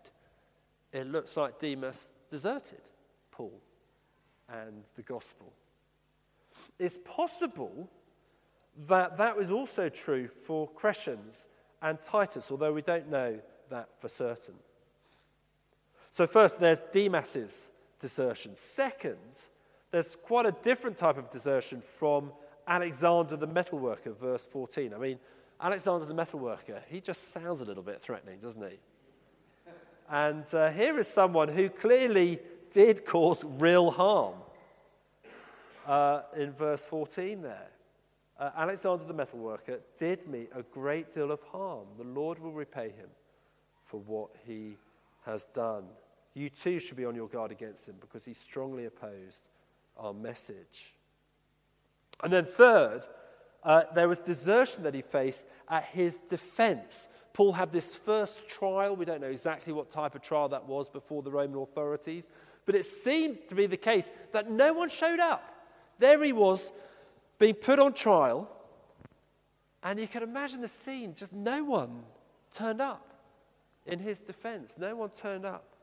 [0.93, 2.83] it looks like Demas deserted
[3.31, 3.61] Paul
[4.47, 5.51] and the gospel.
[6.79, 7.89] It's possible
[8.87, 11.47] that that was also true for Crescens
[11.81, 14.55] and Titus, although we don't know that for certain.
[16.09, 18.51] So, first, there's Demas's desertion.
[18.55, 19.47] Second,
[19.91, 22.31] there's quite a different type of desertion from
[22.67, 24.93] Alexander the metalworker, verse 14.
[24.93, 25.19] I mean,
[25.59, 28.77] Alexander the metalworker, he just sounds a little bit threatening, doesn't he?
[30.09, 32.39] And uh, here is someone who clearly
[32.71, 34.35] did cause real harm
[35.87, 37.69] uh, in verse 14 there.
[38.41, 41.85] Uh, Alexander the metalworker did me a great deal of harm.
[41.99, 43.09] The Lord will repay him
[43.85, 44.77] for what he
[45.27, 45.83] has done.
[46.33, 49.45] You too should be on your guard against him because he strongly opposed
[49.95, 50.95] our message.
[52.23, 53.03] And then, third,
[53.63, 57.09] uh, there was desertion that he faced at his defense.
[57.33, 58.95] Paul had this first trial.
[58.95, 62.27] We don't know exactly what type of trial that was before the Roman authorities,
[62.65, 65.43] but it seemed to be the case that no one showed up.
[65.99, 66.71] There he was,
[67.41, 68.47] being put on trial,
[69.81, 72.03] and you can imagine the scene just no one
[72.53, 73.15] turned up
[73.87, 75.73] in his defense, no one turned up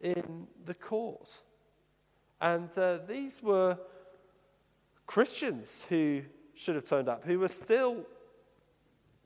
[0.00, 1.30] in the court.
[2.40, 3.78] And uh, these were
[5.06, 6.22] Christians who
[6.56, 8.04] should have turned up, who were still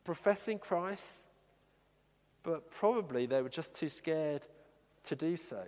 [0.04, 1.28] professing Christ,
[2.42, 4.46] but probably they were just too scared
[5.04, 5.64] to do so.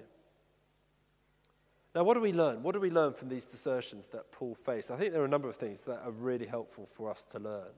[1.94, 2.62] Now, what do we learn?
[2.62, 4.90] What do we learn from these desertions that Paul faced?
[4.90, 7.38] I think there are a number of things that are really helpful for us to
[7.38, 7.70] learn.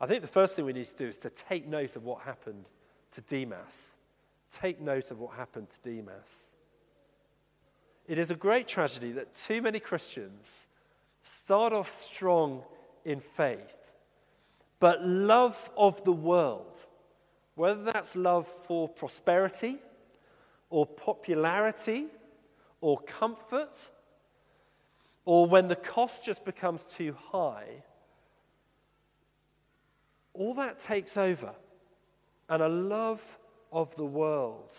[0.00, 2.22] I think the first thing we need to do is to take note of what
[2.22, 2.64] happened
[3.12, 3.94] to Demas.
[4.50, 6.56] Take note of what happened to Demas.
[8.08, 10.66] It is a great tragedy that too many Christians
[11.22, 12.62] start off strong
[13.04, 13.76] in faith,
[14.80, 16.76] but love of the world,
[17.54, 19.78] whether that's love for prosperity
[20.70, 22.06] or popularity
[22.82, 23.88] or comfort,
[25.24, 27.82] or when the cost just becomes too high,
[30.34, 31.54] all that takes over.
[32.48, 33.38] And a love
[33.70, 34.74] of the world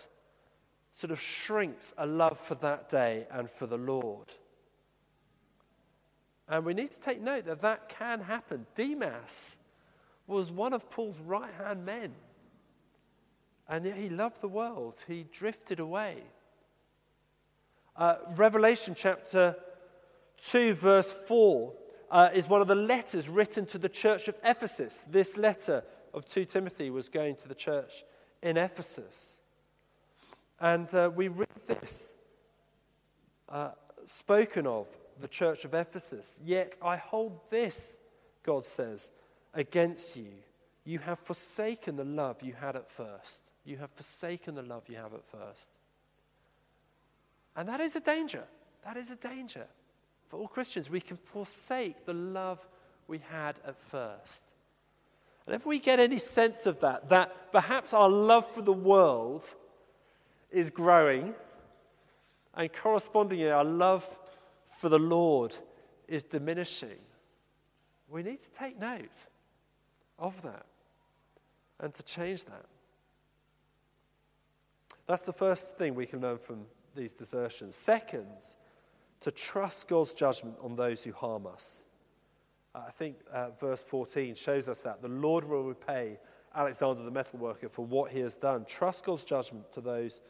[0.92, 4.28] sort of shrinks a love for that day and for the Lord.
[6.48, 8.66] And we need to take note that that can happen.
[8.76, 9.56] Demas
[10.26, 12.12] was one of Paul's right hand men.
[13.66, 16.22] And yet he loved the world, he drifted away.
[17.96, 19.56] Uh, Revelation chapter
[20.38, 21.72] 2, verse 4,
[22.10, 25.04] uh, is one of the letters written to the church of Ephesus.
[25.10, 28.02] This letter of 2 Timothy was going to the church
[28.42, 29.40] in Ephesus.
[30.60, 32.14] And uh, we read this
[33.48, 33.70] uh,
[34.04, 34.88] spoken of
[35.20, 36.40] the church of Ephesus.
[36.44, 38.00] Yet I hold this,
[38.42, 39.12] God says,
[39.54, 40.32] against you.
[40.84, 43.50] You have forsaken the love you had at first.
[43.64, 45.68] You have forsaken the love you have at first.
[47.56, 48.44] And that is a danger.
[48.84, 49.66] That is a danger.
[50.28, 52.66] For all Christians, we can forsake the love
[53.06, 54.42] we had at first.
[55.46, 59.54] And if we get any sense of that, that perhaps our love for the world
[60.50, 61.34] is growing,
[62.54, 64.08] and correspondingly, our love
[64.78, 65.54] for the Lord
[66.08, 66.98] is diminishing,
[68.08, 69.26] we need to take note
[70.18, 70.64] of that
[71.80, 72.64] and to change that.
[75.06, 77.76] That's the first thing we can learn from these desertions.
[77.76, 78.26] Second,
[79.20, 81.84] to trust God's judgment on those who harm us.
[82.74, 85.00] Uh, I think uh, verse 14 shows us that.
[85.00, 86.18] The Lord will repay
[86.54, 88.66] Alexander the metalworker for what he has done.
[88.66, 90.20] Trust God's judgment to those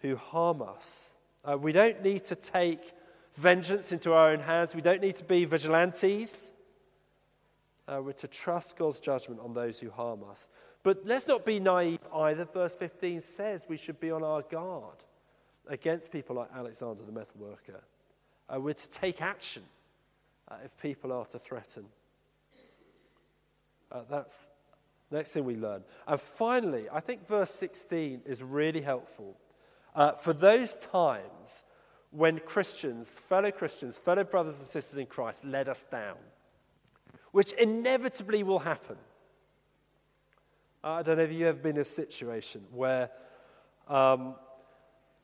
[0.00, 1.14] who harm us.
[1.44, 2.92] Uh, we don't need to take
[3.36, 6.52] vengeance into our own hands, we don't need to be vigilantes.
[7.88, 10.48] Uh, we're to trust God's judgment on those who harm us.
[10.82, 12.44] But let's not be naive either.
[12.44, 14.96] Verse 15 says we should be on our guard
[15.68, 17.80] against people like Alexander the metalworker.
[18.48, 19.62] Uh, we're to take action
[20.48, 21.84] uh, if people are to threaten.
[23.90, 24.48] Uh, that's
[25.10, 25.82] next thing we learn.
[26.06, 29.36] And finally, I think verse 16 is really helpful.
[29.94, 31.64] Uh, for those times
[32.10, 36.16] when Christians, fellow Christians, fellow brothers and sisters in Christ let us down,
[37.32, 38.96] which inevitably will happen.
[40.82, 43.10] I don't know if you have been in a situation where
[43.88, 44.36] um,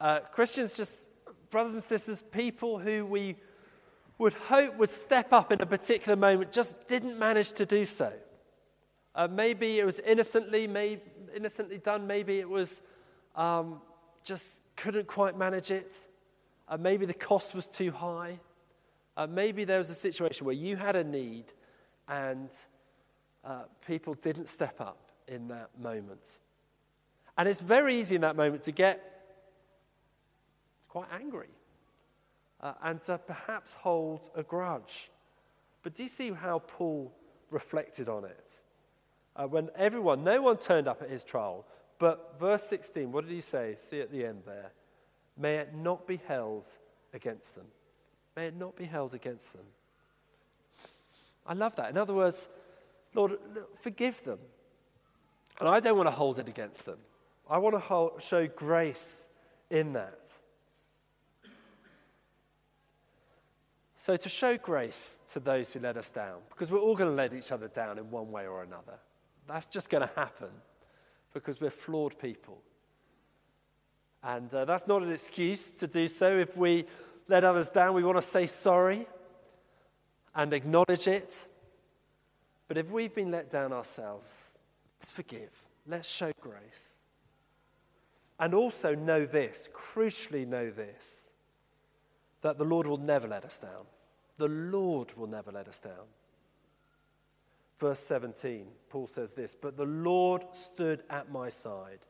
[0.02, 1.08] uh, Christians, just
[1.50, 3.36] brothers and sisters, people who we
[4.18, 8.12] would hope would step up in a particular moment, just didn't manage to do so.
[9.14, 10.64] Uh, maybe it was innocently,
[11.36, 12.08] innocently done.
[12.08, 12.82] Maybe it was
[13.36, 13.80] um,
[14.24, 16.08] just couldn't quite manage it.
[16.68, 18.40] Uh, maybe the cost was too high.
[19.16, 21.44] Uh, maybe there was a situation where you had a need
[22.08, 22.50] and
[23.44, 26.38] uh, people didn't step up in that moment.
[27.38, 29.12] And it's very easy in that moment to get
[30.92, 31.48] quite angry
[32.61, 35.11] uh, and perhaps hold a grudge.
[35.83, 37.11] But do you see how Paul
[37.50, 38.61] reflected on it?
[39.35, 41.64] Uh, when everyone, no one turned up at his trial,
[41.98, 43.74] but verse 16, what did he say?
[43.78, 44.70] See at the end there.
[45.38, 46.66] May it not be held
[47.14, 47.64] against them.
[48.37, 49.64] May it not be held against them.
[51.46, 51.88] I love that.
[51.88, 52.48] In other words,
[53.14, 53.38] Lord,
[53.81, 54.38] forgive them.
[55.59, 56.98] And I don't want to hold it against them.
[57.48, 59.31] I want to hold, show grace
[59.70, 60.41] in that.
[64.04, 67.14] So, to show grace to those who let us down, because we're all going to
[67.14, 68.98] let each other down in one way or another.
[69.46, 70.48] That's just going to happen
[71.32, 72.60] because we're flawed people.
[74.24, 76.36] And uh, that's not an excuse to do so.
[76.36, 76.84] If we
[77.28, 79.06] let others down, we want to say sorry
[80.34, 81.46] and acknowledge it.
[82.66, 84.58] But if we've been let down ourselves,
[84.98, 85.52] let's forgive.
[85.86, 86.94] Let's show grace.
[88.40, 91.31] And also know this, crucially know this,
[92.42, 93.87] that the Lord will never let us down.
[94.37, 96.07] The Lord will never let us down.
[97.78, 102.00] Verse 17, Paul says this But the Lord stood at my side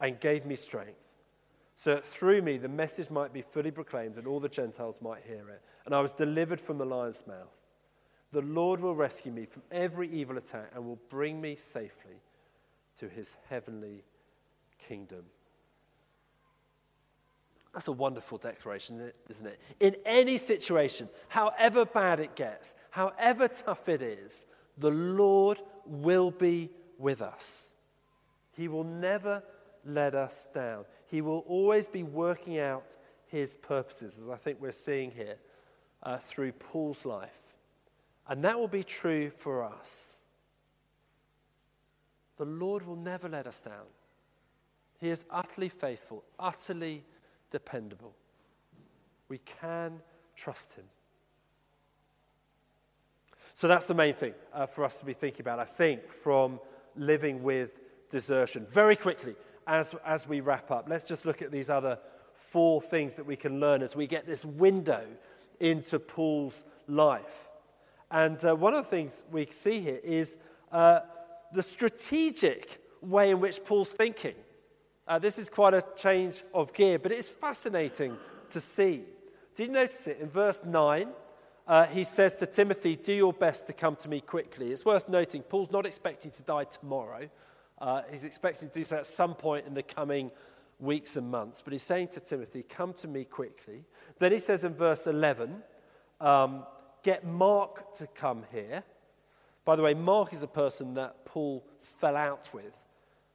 [0.00, 1.14] and gave me strength,
[1.74, 5.22] so that through me the message might be fully proclaimed and all the Gentiles might
[5.26, 5.62] hear it.
[5.86, 7.62] And I was delivered from the lion's mouth.
[8.32, 12.20] The Lord will rescue me from every evil attack and will bring me safely
[12.98, 14.04] to his heavenly
[14.78, 15.24] kingdom.
[17.72, 19.60] That's a wonderful declaration, isn't it?
[19.80, 24.46] In any situation, however bad it gets, however tough it is,
[24.78, 27.70] the Lord will be with us.
[28.52, 29.42] He will never
[29.84, 30.84] let us down.
[31.06, 35.36] He will always be working out his purposes, as I think we're seeing here
[36.02, 37.30] uh, through Paul's life.
[38.28, 40.22] And that will be true for us.
[42.36, 43.86] The Lord will never let us down.
[45.00, 47.04] He is utterly faithful, utterly
[47.50, 48.14] dependable.
[49.28, 50.00] We can
[50.36, 50.84] trust him.
[53.54, 56.60] So that's the main thing uh, for us to be thinking about, I think, from
[56.96, 58.64] living with desertion.
[58.66, 59.34] Very quickly,
[59.66, 61.98] as, as we wrap up, let's just look at these other
[62.34, 65.04] four things that we can learn as we get this window
[65.60, 67.48] into Paul's life.
[68.10, 70.38] And uh, one of the things we see here is
[70.72, 71.00] uh,
[71.52, 74.34] the strategic way in which Paul's thinking.
[75.08, 78.14] Uh, this is quite a change of gear, but it is fascinating
[78.50, 79.02] to see.
[79.54, 80.18] Did you notice it?
[80.20, 81.08] In verse 9,
[81.66, 84.70] uh, he says to Timothy, Do your best to come to me quickly.
[84.70, 87.26] It's worth noting, Paul's not expecting to die tomorrow.
[87.80, 90.30] Uh, he's expecting to do so at some point in the coming
[90.78, 91.62] weeks and months.
[91.64, 93.84] But he's saying to Timothy, Come to me quickly.
[94.18, 95.62] Then he says in verse 11,
[96.20, 96.66] um,
[97.02, 98.84] Get Mark to come here.
[99.64, 101.64] By the way, Mark is a person that Paul
[101.98, 102.76] fell out with.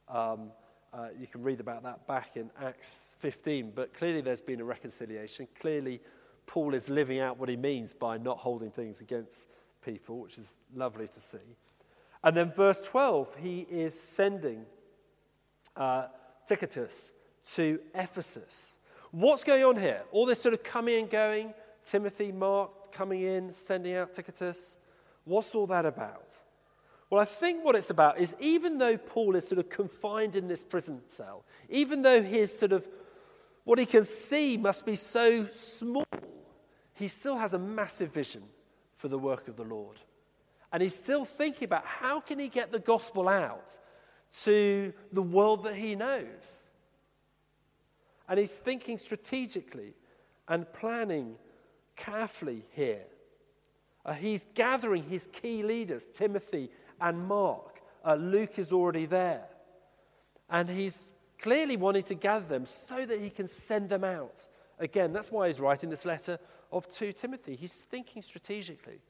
[0.08, 0.52] Um,
[0.94, 4.64] uh, you can read about that back in Acts 15, but clearly there's been a
[4.64, 5.48] reconciliation.
[5.58, 6.00] Clearly,
[6.46, 9.48] Paul is living out what he means by not holding things against
[9.84, 11.56] people, which is lovely to see.
[12.22, 14.64] And then, verse 12, he is sending
[15.76, 16.06] uh,
[16.48, 17.12] Tychicus
[17.54, 18.76] to Ephesus.
[19.10, 20.02] What's going on here?
[20.12, 21.52] All this sort of coming and going,
[21.82, 24.78] Timothy, Mark coming in, sending out Tychicus.
[25.24, 26.32] What's all that about?
[27.10, 30.48] Well, I think what it's about is even though Paul is sort of confined in
[30.48, 32.86] this prison cell, even though his sort of
[33.64, 36.06] what he can see must be so small,
[36.94, 38.42] he still has a massive vision
[38.96, 39.98] for the work of the Lord.
[40.72, 43.78] And he's still thinking about how can he get the gospel out
[44.42, 46.64] to the world that he knows.
[48.28, 49.94] And he's thinking strategically
[50.48, 51.36] and planning
[51.96, 53.04] carefully here.
[54.04, 56.70] Uh, he's gathering his key leaders, Timothy
[57.04, 57.80] and Mark.
[58.04, 59.44] Uh, Luke is already there.
[60.50, 61.02] And he's
[61.38, 64.48] clearly wanting to gather them so that he can send them out.
[64.78, 66.38] Again, that's why he's writing this letter
[66.72, 67.54] of 2 Timothy.
[67.54, 69.00] He's thinking strategically.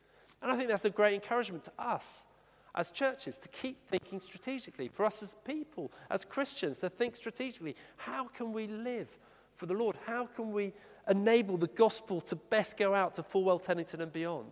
[0.43, 2.27] And I think that's a great encouragement to us
[2.75, 7.77] as churches to keep thinking strategically, for us as people, as Christians, to think strategically.
[7.97, 9.09] How can we live
[9.57, 9.97] for the Lord?
[10.05, 10.73] How can we
[11.09, 14.51] enable the gospel to best go out to Fulwell, Teddington, and beyond?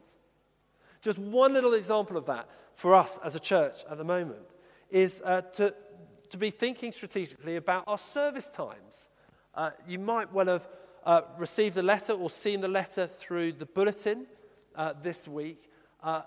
[1.00, 4.46] Just one little example of that for us as a church at the moment
[4.90, 5.74] is uh, to,
[6.30, 9.08] to be thinking strategically about our service times.
[9.54, 10.68] Uh, you might well have
[11.04, 14.26] uh, received a letter or seen the letter through the bulletin
[14.76, 15.70] uh, this week,
[16.02, 16.22] uh,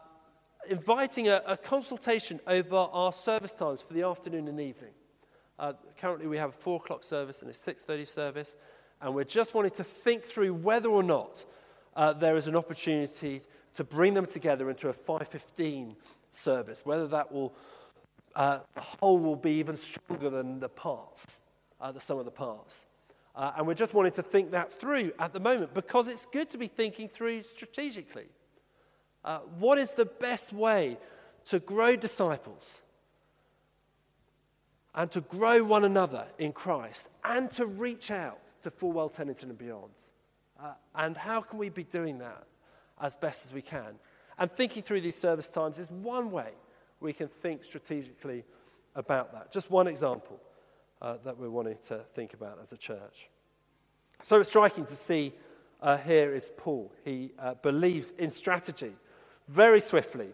[0.70, 4.92] inviting a, a, consultation over our service times for the afternoon and evening.
[5.58, 8.58] Uh, currently, we have a four o'clock service and a six thirty service,
[9.02, 11.46] and we're just wanting to think through whether or not
[12.20, 13.42] there is an opportunity
[13.76, 15.96] to bring them together into a 515
[16.36, 17.54] service, whether that will,
[18.36, 21.40] uh, the whole will be even stronger than the parts,
[21.82, 22.86] uh, the sum of the parts.
[23.36, 26.50] Uh, and we're just wanting to think that through at the moment because it's good
[26.50, 28.28] to be thinking through strategically.
[29.26, 30.98] Uh, what is the best way
[31.46, 32.82] to grow disciples
[34.94, 39.58] and to grow one another in Christ and to reach out to Fulwell, Teddington, and
[39.58, 39.92] beyond?
[40.62, 42.44] Uh, and how can we be doing that
[43.02, 43.96] as best as we can?
[44.38, 46.52] And thinking through these service times is one way
[47.00, 48.44] we can think strategically
[48.96, 49.52] about that.
[49.52, 50.40] Just one example
[51.02, 53.30] uh, that we're wanting to think about as a church.
[54.24, 55.34] So it's striking to see
[55.82, 56.92] uh, here is Paul.
[57.04, 58.94] He uh, believes in strategy
[59.48, 60.30] very swiftly.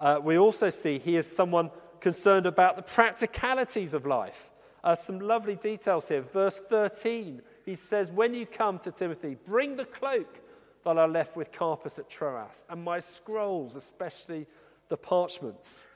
[0.00, 1.70] Uh, we also see he is someone
[2.00, 4.50] concerned about the practicalities of life.
[4.82, 6.22] Uh, some lovely details here.
[6.22, 10.40] Verse 13, he says, When you come to Timothy, bring the cloak
[10.84, 14.46] that I left with Carpus at Troas, and my scrolls, especially
[14.88, 15.88] the parchments.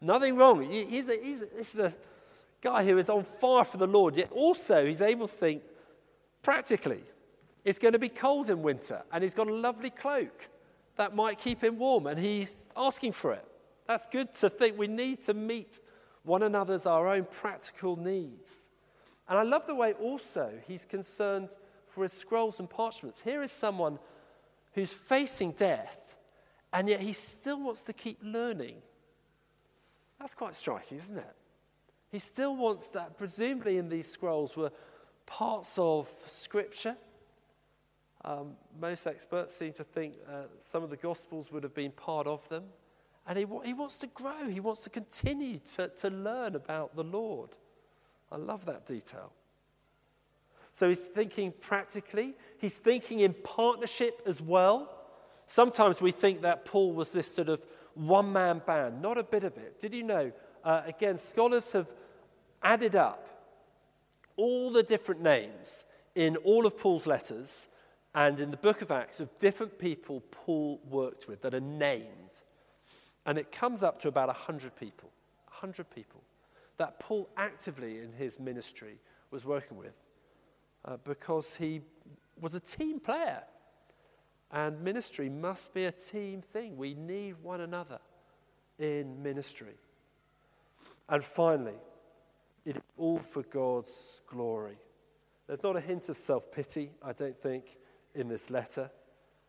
[0.00, 0.62] Nothing wrong.
[0.62, 1.94] He's a, he's a, this is a
[2.60, 5.62] guy who is on fire for the Lord, yet also he's able to think
[6.42, 7.02] practically.
[7.64, 10.48] It's going to be cold in winter, and he's got a lovely cloak
[10.96, 13.46] that might keep him warm, and he's asking for it.
[13.86, 15.80] That's good to think we need to meet
[16.24, 18.68] one another's our own practical needs.
[19.28, 21.50] And I love the way also he's concerned
[21.86, 23.20] for his scrolls and parchments.
[23.20, 23.98] Here is someone
[24.74, 25.98] who's facing death,
[26.72, 28.76] and yet he still wants to keep learning.
[30.18, 31.36] That's quite striking, isn't it?
[32.10, 34.70] He still wants that, presumably, in these scrolls were
[35.26, 36.96] parts of Scripture.
[38.24, 42.26] Um, most experts seem to think uh, some of the Gospels would have been part
[42.26, 42.64] of them.
[43.26, 47.04] And he, he wants to grow, he wants to continue to, to learn about the
[47.04, 47.50] Lord.
[48.30, 49.32] I love that detail.
[50.72, 54.90] So he's thinking practically, he's thinking in partnership as well.
[55.46, 57.62] Sometimes we think that Paul was this sort of
[57.94, 59.78] one man band, not a bit of it.
[59.78, 60.32] Did you know?
[60.64, 61.88] Uh, again, scholars have
[62.62, 63.28] added up
[64.36, 67.68] all the different names in all of Paul's letters
[68.14, 72.06] and in the book of Acts of different people Paul worked with that are named.
[73.26, 75.10] And it comes up to about 100 people.
[75.48, 76.22] 100 people
[76.78, 78.96] that Paul actively in his ministry
[79.30, 79.92] was working with
[80.84, 81.80] uh, because he
[82.40, 83.42] was a team player.
[84.50, 86.76] And ministry must be a team thing.
[86.76, 87.98] We need one another
[88.78, 89.74] in ministry.
[91.08, 91.78] And finally,
[92.64, 94.76] it is all for God's glory.
[95.46, 97.76] There's not a hint of self pity, I don't think,
[98.14, 98.90] in this letter.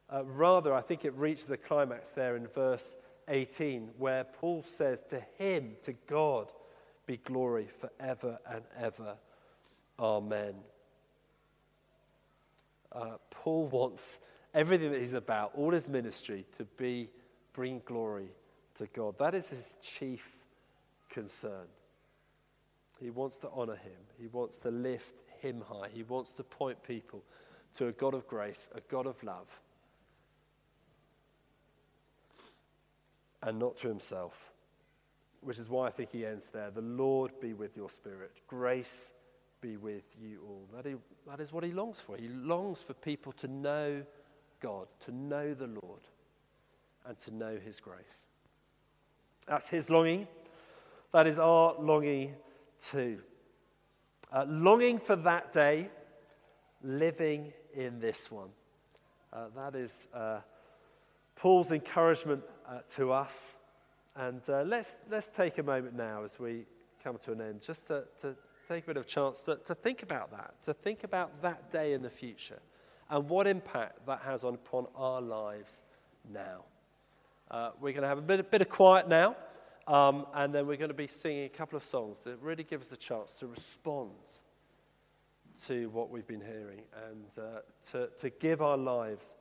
[0.10, 2.96] Uh, rather, I think it reaches a climax there in verse
[3.28, 6.52] 18, where Paul says, To him, to God,
[7.06, 9.16] be glory forever and ever.
[10.00, 10.56] Amen.
[12.94, 14.20] Uh, Paul wants
[14.54, 17.10] everything that he's about, all his ministry, to be
[17.54, 18.30] bring glory
[18.76, 19.18] to God.
[19.18, 20.38] That is his chief
[21.10, 21.68] concern.
[23.00, 24.00] He wants to honor him.
[24.20, 25.90] He wants to lift him high.
[25.94, 27.24] He wants to point people
[27.76, 29.48] to a God of grace, a God of love,
[33.42, 34.52] and not to himself.
[35.42, 36.72] Which is why I think he ends there.
[36.72, 38.32] The Lord be with your spirit.
[38.48, 39.14] Grace
[39.64, 40.68] be with you all.
[40.76, 42.18] That is, what he longs for.
[42.18, 44.04] He longs for people to know
[44.60, 46.02] God, to know the Lord,
[47.08, 48.28] and to know his grace.
[49.48, 50.28] That's his longing.
[51.14, 52.36] That is our longing
[52.82, 53.20] too.
[54.32, 55.90] Uh, longing for that day,
[56.82, 58.50] living in this one.
[59.32, 60.40] Uh, that is uh,
[61.36, 63.56] Paul's encouragement uh, to us.
[64.16, 66.66] And uh, let's, let's take a moment now as we
[67.02, 68.36] come to an end just to, to
[68.74, 71.94] take a bit of chance to, to think about that, to think about that day
[71.94, 72.60] in the future
[73.12, 75.84] and what impact that has on, upon our lives
[76.34, 76.64] now.
[77.52, 79.36] Uh, we're going to have a bit, a bit of quiet now,
[79.88, 82.82] um, and then we're going to be singing a couple of songs that really give
[82.82, 84.10] us a chance to respond
[85.68, 87.60] to what we've been hearing and uh,
[87.92, 89.36] to, to give our lives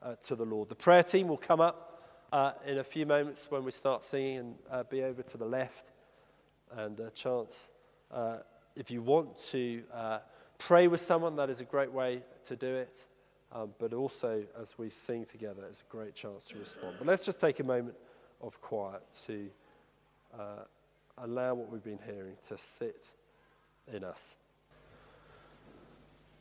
[0.00, 0.68] uh, to the Lord.
[0.68, 4.38] The prayer team will come up uh, in a few moments when we start singing
[4.38, 5.90] and uh, be over to the left.
[6.76, 7.70] And a chance,
[8.12, 8.38] uh,
[8.76, 10.18] if you want to uh,
[10.58, 13.06] pray with someone, that is a great way to do it.
[13.52, 16.96] Um, but also, as we sing together, it's a great chance to respond.
[16.98, 17.96] But let's just take a moment
[18.42, 19.48] of quiet to
[21.18, 23.12] allow what we've been hearing to sit
[23.92, 24.36] in us.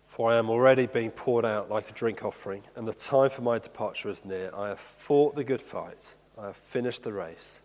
[0.08, 3.42] For I am already being poured out like a drink offering, and the time for
[3.42, 4.52] my departure is near.
[4.56, 7.62] I have fought the good fight, I have finished the race,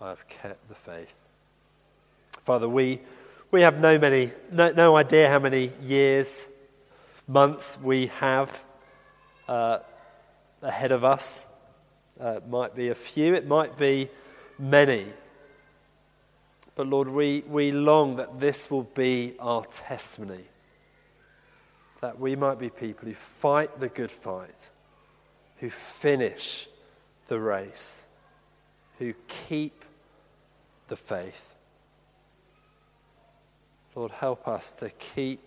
[0.00, 1.20] I have kept the faith.
[2.44, 3.00] Father, we,
[3.52, 6.46] we have no, many, no, no idea how many years,
[7.28, 8.64] months we have
[9.46, 9.78] uh,
[10.62, 11.46] ahead of us.
[12.18, 14.08] Uh, it might be a few, it might be
[14.58, 15.06] many.
[16.74, 20.44] But Lord, we, we long that this will be our testimony
[22.00, 24.70] that we might be people who fight the good fight,
[25.58, 26.68] who finish
[27.28, 28.06] the race,
[28.98, 29.84] who keep
[30.88, 31.51] the faith.
[33.94, 35.40] Lord, help us to keep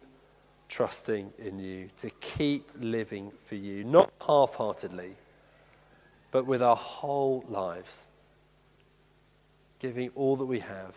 [0.67, 5.15] trusting in you, to keep living for you, not half heartedly,
[6.31, 8.07] but with our whole lives,
[9.79, 10.95] giving all that we have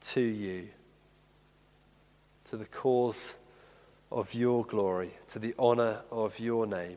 [0.00, 0.68] to you,
[2.46, 3.34] to the cause
[4.10, 6.96] of your glory, to the honor of your name.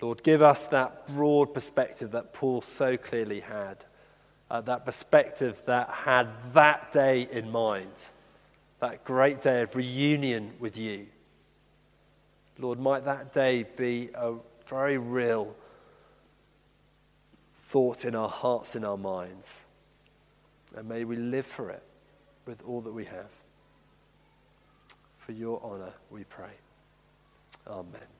[0.00, 3.84] Lord, give us that broad perspective that Paul so clearly had,
[4.50, 7.92] uh, that perspective that had that day in mind,
[8.80, 11.06] that great day of reunion with you.
[12.58, 14.34] Lord, might that day be a
[14.66, 15.54] very real
[17.64, 19.62] thought in our hearts, in our minds.
[20.76, 21.82] And may we live for it
[22.46, 23.30] with all that we have.
[25.18, 26.52] For your honor, we pray.
[27.66, 28.19] Amen.